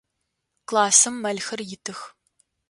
[0.69, 1.99] Классым мэлхэр итых.